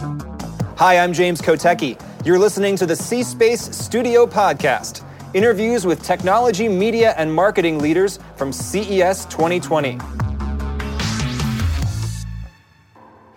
[0.00, 2.00] Hi, I'm James Kotecki.
[2.24, 8.18] You're listening to the C Space Studio Podcast interviews with technology, media, and marketing leaders
[8.36, 9.98] from CES 2020.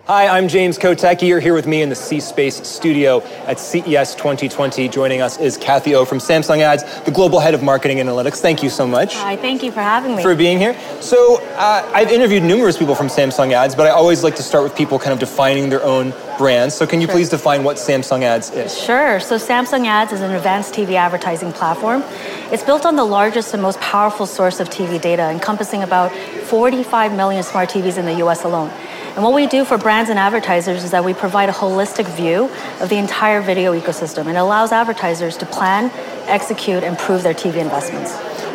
[0.06, 1.30] Hi, I'm James Kotecki.
[1.30, 4.90] You're here with me in the C Space studio at CES 2020.
[4.90, 8.42] Joining us is Kathy O from Samsung Ads, the global head of marketing analytics.
[8.42, 9.16] Thank you so much.
[9.16, 10.22] Hi, thank you for having me.
[10.22, 10.78] For being here.
[11.00, 14.66] So, uh, I've interviewed numerous people from Samsung Ads, but I always like to start
[14.66, 16.76] with people kind of defining their own brands.
[16.76, 17.16] So, can you sure.
[17.16, 18.78] please define what Samsung Ads is?
[18.78, 19.22] Sure.
[19.22, 22.04] So, Samsung Ads is an advanced TV advertising platform.
[22.52, 27.14] It's built on the largest and most powerful source of TV data, encompassing about 45
[27.16, 28.70] million smart TVs in the US alone.
[29.16, 32.50] And what we do for brands and advertisers is that we provide a holistic view
[32.82, 34.26] of the entire video ecosystem.
[34.26, 35.92] And it allows advertisers to plan,
[36.28, 38.12] execute, and prove their TV investments.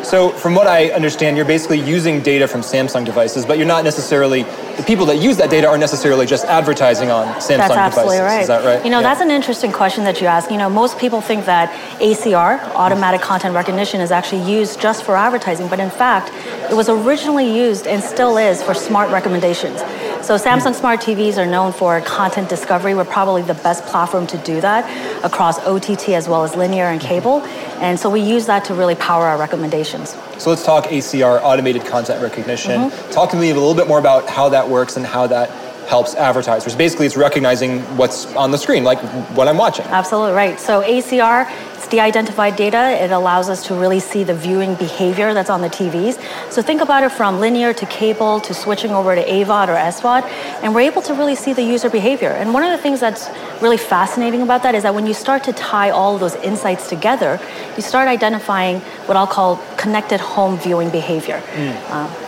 [0.09, 3.85] So, from what I understand, you're basically using data from Samsung devices, but you're not
[3.85, 4.45] necessarily
[4.77, 8.21] the people that use that data aren't necessarily just advertising on Samsung that's absolutely devices.
[8.21, 8.43] Right.
[8.43, 8.85] Is that right?
[8.85, 9.03] You know, yeah.
[9.03, 10.51] that's an interesting question that you ask.
[10.51, 15.17] You know, most people think that ACR, automatic content recognition, is actually used just for
[15.17, 16.33] advertising, but in fact,
[16.71, 19.83] it was originally used and still is for smart recommendations.
[20.23, 22.95] So Samsung Smart TVs are known for content discovery.
[22.95, 24.85] We're probably the best platform to do that
[25.25, 27.41] across OTT as well as linear and cable.
[27.81, 30.11] And so we use that to really power our recommendations.
[30.39, 32.73] So let's talk ACR, automated content recognition.
[32.73, 33.11] Mm-hmm.
[33.13, 35.51] Talk to me a little bit more about how that works and how that
[35.89, 36.77] helps advertisers.
[36.77, 38.99] Basically, it's recognizing what's on the screen, like
[39.35, 39.87] what I'm watching.
[39.87, 40.61] Absolutely right.
[40.61, 41.49] So ACR,
[41.91, 43.03] de-identified data.
[43.03, 46.21] It allows us to really see the viewing behavior that's on the TVs.
[46.51, 50.23] So think about it from linear to cable to switching over to AVOD or SVOD,
[50.63, 52.31] and we're able to really see the user behavior.
[52.31, 53.29] And one of the things that's
[53.63, 56.89] really fascinating about that is that when you start to tie all of those insights
[56.89, 57.41] together,
[57.77, 61.41] you start identifying what I'll call connected home viewing behavior.
[61.55, 61.91] Mm.
[61.91, 62.28] Uh.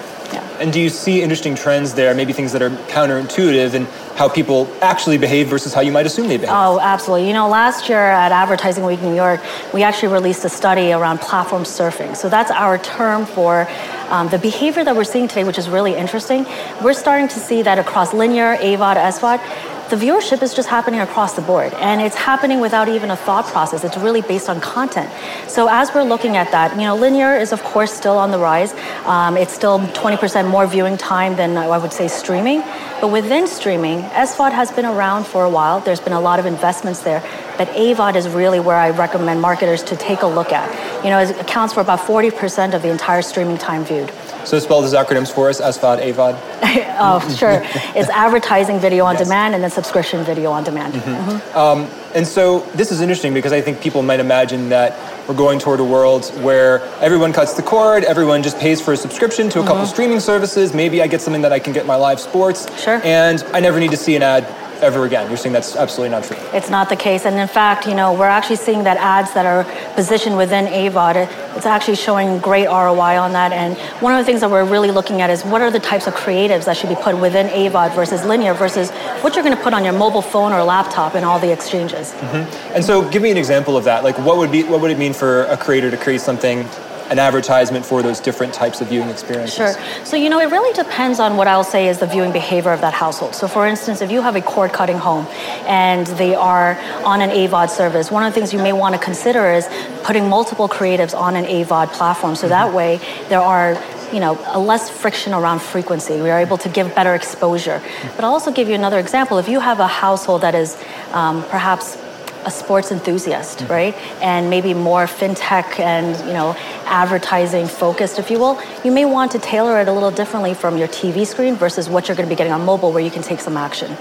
[0.61, 3.86] And do you see interesting trends there, maybe things that are counterintuitive and
[4.19, 6.55] how people actually behave versus how you might assume they behave?
[6.55, 7.28] Oh, absolutely.
[7.28, 9.41] You know, last year at Advertising Week New York,
[9.72, 12.14] we actually released a study around platform surfing.
[12.14, 13.66] So that's our term for
[14.10, 16.44] um, the behavior that we're seeing today, which is really interesting.
[16.82, 21.34] We're starting to see that across linear, AVOD, SVOD, the viewership is just happening across
[21.34, 23.83] the board and it's happening without even a thought process.
[23.83, 25.11] It's really based on content.
[25.49, 28.39] So as we're looking at that you know linear is of course still on the
[28.39, 28.73] rise.
[29.05, 32.61] Um, it's still 20% more viewing time than i would say streaming.
[33.01, 35.81] But within streaming svod has been around for a while.
[35.81, 37.21] There's been a lot of investments there
[37.60, 40.69] but avod is really where i recommend marketers to take a look at
[41.04, 44.10] you know it accounts for about 40% of the entire streaming time viewed
[44.44, 46.38] so spell those acronyms for us, SVOD, AVOD.
[46.98, 47.60] oh, sure.
[47.94, 49.25] it's advertising video on yes.
[49.25, 50.94] demand and then subscription video on demand.
[50.94, 51.31] Mm-hmm.
[51.31, 51.56] Mm-hmm.
[51.56, 54.98] Um, and so this is interesting because I think people might imagine that
[55.28, 58.97] we're going toward a world where everyone cuts the cord, everyone just pays for a
[58.97, 59.69] subscription to a mm-hmm.
[59.69, 60.75] couple streaming services.
[60.75, 62.66] Maybe I get something that I can get my live sports.
[62.82, 63.00] Sure.
[63.04, 64.44] And I never need to see an ad
[64.80, 65.28] ever again.
[65.28, 66.36] You're saying that's absolutely not true.
[66.52, 67.24] It's not the case.
[67.26, 69.64] And in fact, you know, we're actually seeing that ads that are
[69.94, 73.52] positioned within AVOD, it's actually showing great ROI on that.
[73.52, 76.06] And one of the things that we're really looking at is what are the types
[76.06, 78.91] of creatives that should be put within AVOD versus linear versus
[79.22, 82.12] what you're going to put on your mobile phone or laptop in all the exchanges.
[82.12, 82.74] Mm-hmm.
[82.74, 84.04] And so give me an example of that.
[84.04, 86.66] Like what would be what would it mean for a creator to create something
[87.10, 89.56] an advertisement for those different types of viewing experiences?
[89.56, 90.04] Sure.
[90.04, 92.81] So, you know, it really depends on what I'll say is the viewing behavior of
[92.81, 93.34] that household.
[93.34, 95.26] So, for instance, if you have a cord cutting home
[95.66, 99.00] and they are on an AVOD service, one of the things you may want to
[99.00, 99.69] consider is
[100.04, 102.37] putting multiple creatives on an AVOD platform.
[102.37, 102.50] So mm-hmm.
[102.50, 103.75] that way there are
[104.12, 106.21] you know, a less friction around frequency.
[106.21, 107.81] We are able to give better exposure.
[108.16, 109.38] But I'll also give you another example.
[109.38, 110.77] If you have a household that is
[111.12, 111.97] um, perhaps
[112.45, 113.73] a sports enthusiast, mm-hmm.
[113.73, 113.95] right?
[114.23, 116.56] And maybe more fintech and you know
[116.87, 118.61] advertising focused, if you will.
[118.84, 122.09] You may want to tailor it a little differently from your TV screen versus what
[122.09, 123.93] you're going to be getting on mobile, where you can take some action.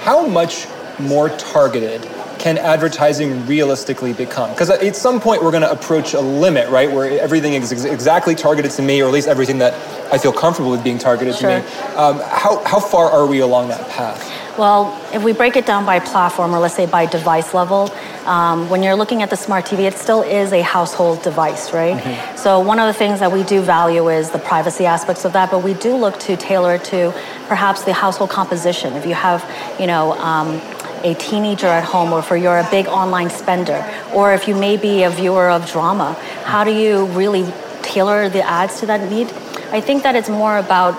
[0.00, 0.66] How much
[0.98, 2.02] more targeted
[2.38, 4.50] can advertising realistically become?
[4.50, 7.84] Because at some point we're going to approach a limit, right, where everything is ex-
[7.84, 9.72] exactly targeted to me, or at least everything that
[10.12, 11.50] I feel comfortable with being targeted sure.
[11.50, 11.66] to me.
[11.96, 14.43] Um, how, how far are we along that path?
[14.56, 17.90] Well, if we break it down by platform, or let's say by device level,
[18.24, 21.96] um, when you're looking at the smart TV, it still is a household device, right?
[21.96, 22.36] Mm-hmm.
[22.36, 25.50] So one of the things that we do value is the privacy aspects of that,
[25.50, 27.12] but we do look to tailor to
[27.48, 28.92] perhaps the household composition.
[28.92, 29.44] If you have,
[29.80, 30.60] you know, um,
[31.02, 33.84] a teenager at home, or if you're a big online spender,
[34.14, 36.14] or if you may be a viewer of drama,
[36.44, 37.44] how do you really
[37.82, 39.26] tailor the ads to that need?
[39.72, 40.94] I think that it's more about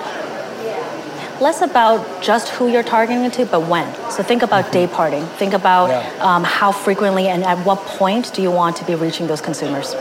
[1.41, 3.93] less about just who you're targeting to, but when.
[4.11, 4.73] So think about mm-hmm.
[4.73, 5.25] day parting.
[5.37, 6.23] Think about yeah.
[6.23, 9.93] um, how frequently and at what point do you want to be reaching those consumers.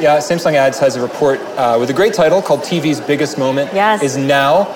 [0.00, 3.72] Yeah, Samsung Ads has a report uh, with a great title called TV's Biggest Moment
[3.74, 4.02] yes.
[4.02, 4.66] is Now.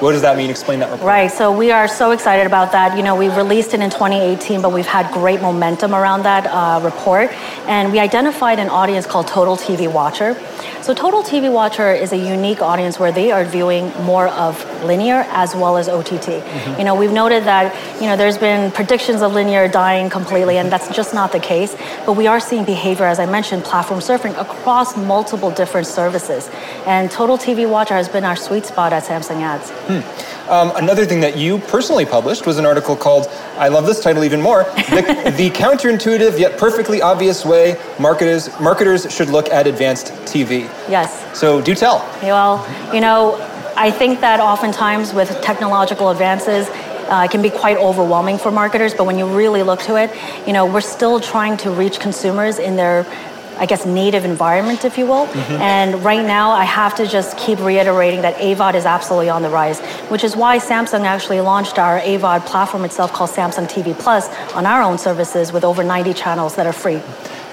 [0.00, 0.48] What does that mean?
[0.48, 1.06] Explain that report.
[1.06, 1.30] Right.
[1.30, 2.96] So we are so excited about that.
[2.96, 6.80] You know, we released it in 2018, but we've had great momentum around that uh,
[6.82, 7.30] report,
[7.68, 10.34] and we identified an audience called Total TV Watcher.
[10.82, 15.26] So Total TV Watcher is a unique audience where they are viewing more of linear
[15.28, 16.08] as well as OTT.
[16.08, 16.78] Mm-hmm.
[16.78, 20.72] You know, we've noted that you know there's been predictions of linear dying completely, and
[20.72, 21.76] that's just not the case.
[22.06, 26.48] But we are seeing behavior, as I mentioned, platform surfing across multiple different services,
[26.86, 29.70] and Total TV Watcher has been our sweet spot at Samsung Ads.
[29.90, 30.50] Hmm.
[30.50, 34.24] Um, another thing that you personally published was an article called, I love this title
[34.24, 40.06] even more, the, the counterintuitive yet perfectly obvious way marketers, marketers should look at advanced
[40.26, 40.62] TV.
[40.88, 41.38] Yes.
[41.38, 41.98] So do tell.
[42.22, 43.36] Well, you know,
[43.76, 46.68] I think that oftentimes with technological advances,
[47.10, 50.10] uh, it can be quite overwhelming for marketers, but when you really look to it,
[50.46, 53.04] you know, we're still trying to reach consumers in their
[53.60, 55.26] I guess, native environment, if you will.
[55.26, 55.52] Mm-hmm.
[55.60, 59.50] And right now, I have to just keep reiterating that AVOD is absolutely on the
[59.50, 64.28] rise, which is why Samsung actually launched our AVOD platform itself called Samsung TV Plus
[64.54, 67.02] on our own services with over 90 channels that are free.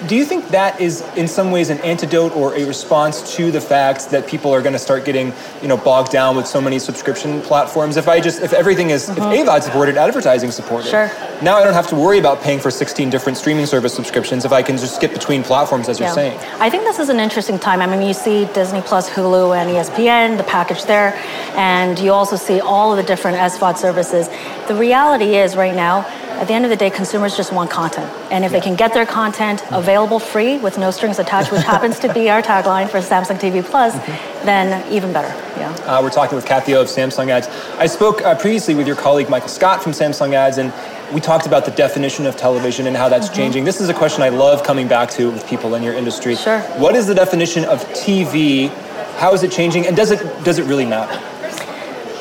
[0.06, 3.60] Do you think that is in some ways an antidote or a response to the
[3.60, 6.78] fact that people are going to start getting, you know, bogged down with so many
[6.78, 7.98] subscription platforms?
[7.98, 9.32] If I just if everything is mm-hmm.
[9.34, 10.90] if AVOD supported, advertising supported.
[10.90, 11.12] Sure.
[11.42, 14.52] Now I don't have to worry about paying for 16 different streaming service subscriptions if
[14.52, 16.08] I can just skip between platforms as yeah.
[16.08, 16.40] you're saying.
[16.60, 17.82] I think this is an interesting time.
[17.82, 21.16] I mean, you see Disney Plus, Hulu, and ESPN, the package there,
[21.56, 24.30] and you also see all of the different SVOD services.
[24.68, 26.06] The reality is right now
[26.38, 28.12] at the end of the day, consumers just want content.
[28.32, 32.00] And if they can get their content available free with no strings attached, which happens
[32.00, 34.46] to be our tagline for Samsung TV Plus, mm-hmm.
[34.46, 35.30] then even better.
[35.60, 35.72] Yeah.
[35.86, 37.48] Uh, we're talking with Kathy O of Samsung Ads.
[37.78, 40.72] I spoke uh, previously with your colleague Michael Scott from Samsung Ads, and
[41.14, 43.36] we talked about the definition of television and how that's mm-hmm.
[43.36, 43.64] changing.
[43.64, 46.36] This is a question I love coming back to with people in your industry.
[46.36, 46.60] Sure.
[46.78, 48.70] What is the definition of TV?
[49.18, 49.88] How is it changing?
[49.88, 51.20] And does it does it really matter?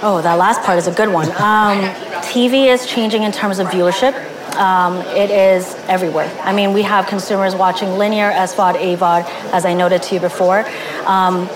[0.02, 1.28] Oh, that last part is a good one.
[1.32, 1.80] Um,
[2.26, 4.12] TV is changing in terms of viewership.
[4.56, 6.28] Um, it is everywhere.
[6.42, 10.66] I mean, we have consumers watching linear, SVOD, AVOD, as I noted to you before.
[11.04, 11.48] Um,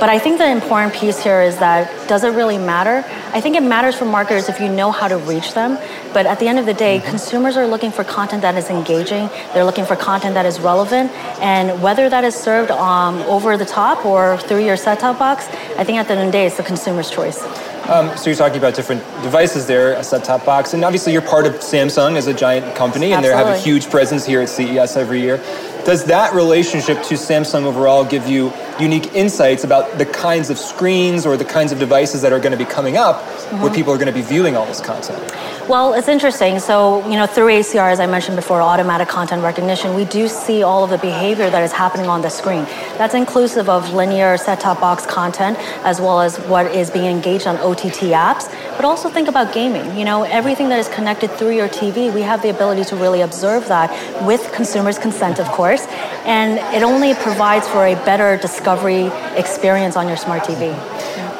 [0.00, 3.04] but I think the important piece here is that does it really matter?
[3.32, 5.78] I think it matters for marketers if you know how to reach them.
[6.12, 7.08] But at the end of the day, mm-hmm.
[7.08, 9.28] consumers are looking for content that is engaging.
[9.52, 11.10] They're looking for content that is relevant.
[11.40, 15.48] And whether that is served um, over the top or through your set top box,
[15.78, 17.42] I think at the end of the day, it's the consumer's choice.
[17.88, 21.46] Um, so you're talking about different devices there, a set-top box, and obviously you're part
[21.46, 24.96] of Samsung as a giant company, and they have a huge presence here at CES
[24.96, 25.36] every year.
[25.84, 31.26] Does that relationship to Samsung overall give you unique insights about the kinds of screens
[31.26, 33.60] or the kinds of devices that are going to be coming up mm-hmm.
[33.60, 35.20] where people are going to be viewing all this content?
[35.66, 36.58] Well, it's interesting.
[36.58, 40.62] So, you know, through ACR, as I mentioned before, automatic content recognition, we do see
[40.62, 42.64] all of the behavior that is happening on the screen.
[42.98, 47.56] That's inclusive of linear set-top box content, as well as what is being engaged on
[47.56, 48.54] OTT apps.
[48.76, 49.96] But also think about gaming.
[49.96, 53.22] You know, everything that is connected through your TV, we have the ability to really
[53.22, 53.90] observe that
[54.26, 55.86] with consumers' consent, of course.
[56.26, 60.74] And it only provides for a better discovery experience on your smart TV.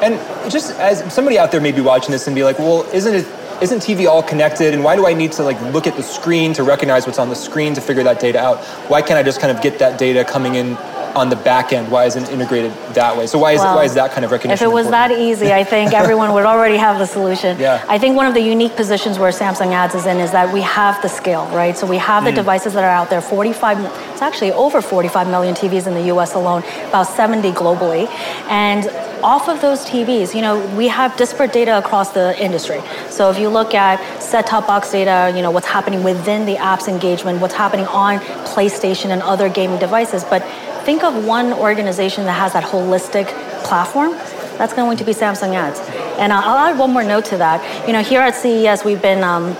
[0.01, 0.19] And
[0.51, 3.27] just as somebody out there may be watching this and be like, well, isn't it
[3.61, 4.73] isn't TV all connected?
[4.73, 7.29] And why do I need to like look at the screen to recognize what's on
[7.29, 8.59] the screen to figure that data out?
[8.89, 10.77] Why can't I just kind of get that data coming in
[11.15, 11.89] on the back end?
[11.89, 13.25] Why isn't it integrated that way?
[13.27, 14.65] So why is well, why is that kind of recognition?
[14.65, 15.17] If it was important?
[15.17, 17.57] that easy, I think everyone would already have the solution.
[17.57, 17.83] Yeah.
[17.87, 20.61] I think one of the unique positions where Samsung Ads is in is that we
[20.61, 21.77] have the scale, right?
[21.77, 22.35] So we have the mm.
[22.35, 23.21] devices that are out there.
[23.21, 23.79] 45,
[24.11, 26.35] it's actually over 45 million TVs in the U.S.
[26.35, 28.07] alone, about 70 globally,
[28.49, 28.85] and
[29.25, 32.79] off of those TVs, you know, we have disparate data across the industry.
[33.09, 36.87] So if you look at set-top box data, you know, what's happening within the app's
[36.87, 38.19] engagement, what's happening on
[38.53, 40.43] PlayStation and other gaming devices, but
[40.85, 43.25] think of one organization that has that holistic
[43.63, 44.11] platform.
[44.59, 45.79] That's going to be Samsung Ads.
[46.19, 47.87] And I'll add one more note to that.
[47.87, 49.57] You know, here at CES, we've been um,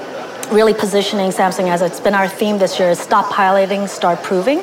[0.52, 4.60] really positioning Samsung as it's been our theme this year is stop piloting, start proving.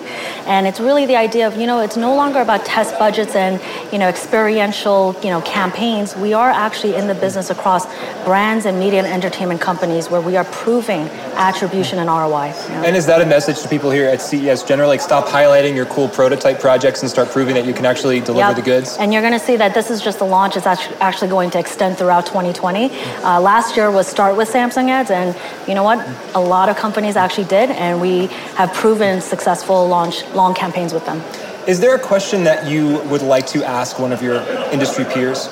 [0.46, 3.60] And it's really the idea of, you know, it's no longer about test budgets and,
[3.92, 6.16] you know, experiential, you know, campaigns.
[6.16, 7.86] We are actually in the business across
[8.24, 12.46] brands and media and entertainment companies where we are proving attribution and ROI.
[12.46, 12.82] You know?
[12.84, 14.88] And is that a message to people here at CES generally?
[14.88, 18.48] Like stop highlighting your cool prototype projects and start proving that you can actually deliver
[18.48, 18.56] yep.
[18.56, 18.96] the goods?
[18.98, 20.56] And you're going to see that this is just the launch.
[20.56, 22.90] It's actually going to extend throughout 2020.
[22.90, 25.36] Uh, last year was start with Samsung ads and,
[25.68, 26.06] you know what?
[26.34, 28.26] A lot of companies actually did, and we
[28.56, 31.22] have proven successful launch long campaigns with them.
[31.66, 35.48] Is there a question that you would like to ask one of your industry peers?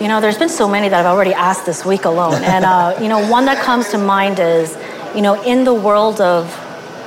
[0.00, 2.98] You know, there's been so many that I've already asked this week alone, and uh,
[3.00, 4.76] you know, one that comes to mind is,
[5.14, 6.44] you know, in the world of,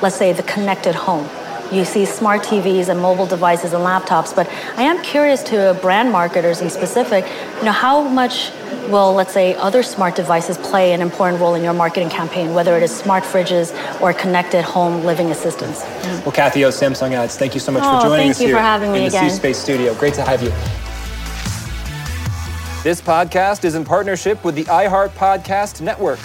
[0.01, 1.27] let's say, the connected home,
[1.71, 4.35] you see smart TVs and mobile devices and laptops.
[4.35, 7.25] But I am curious to brand marketers in specific,
[7.57, 8.51] you know, how much
[8.89, 12.75] will, let's say, other smart devices play an important role in your marketing campaign, whether
[12.77, 15.81] it is smart fridges or connected home living assistants?
[16.23, 18.61] Well, Kathy O, Samsung Ads, thank you so much oh, for joining us here for
[18.61, 19.29] having me in the again.
[19.29, 19.93] C-Space studio.
[19.95, 20.49] Great to have you.
[22.83, 26.19] This podcast is in partnership with the iHeart Podcast Network.